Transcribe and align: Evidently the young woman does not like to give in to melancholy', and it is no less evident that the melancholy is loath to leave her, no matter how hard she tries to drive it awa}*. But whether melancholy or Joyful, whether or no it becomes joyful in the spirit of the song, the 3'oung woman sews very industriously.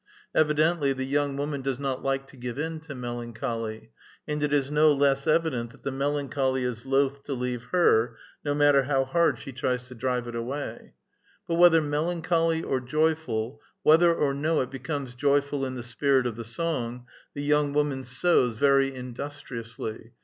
Evidently 0.33 0.93
the 0.93 1.03
young 1.05 1.37
woman 1.37 1.61
does 1.61 1.77
not 1.77 2.01
like 2.01 2.25
to 2.25 2.35
give 2.35 2.57
in 2.57 2.79
to 2.79 2.95
melancholy', 2.95 3.91
and 4.27 4.41
it 4.41 4.51
is 4.51 4.71
no 4.71 4.91
less 4.91 5.27
evident 5.27 5.69
that 5.69 5.83
the 5.83 5.91
melancholy 5.91 6.63
is 6.63 6.87
loath 6.87 7.21
to 7.21 7.33
leave 7.33 7.65
her, 7.65 8.17
no 8.43 8.55
matter 8.55 8.85
how 8.85 9.05
hard 9.05 9.37
she 9.37 9.51
tries 9.51 9.87
to 9.87 9.93
drive 9.93 10.27
it 10.27 10.35
awa}*. 10.35 10.79
But 11.47 11.53
whether 11.57 11.81
melancholy 11.81 12.63
or 12.63 12.81
Joyful, 12.81 13.61
whether 13.83 14.11
or 14.11 14.33
no 14.33 14.61
it 14.61 14.71
becomes 14.71 15.13
joyful 15.13 15.63
in 15.67 15.75
the 15.75 15.83
spirit 15.83 16.25
of 16.25 16.35
the 16.35 16.43
song, 16.45 17.05
the 17.35 17.47
3'oung 17.47 17.71
woman 17.75 18.03
sews 18.03 18.57
very 18.57 18.91
industriously. 18.95 20.13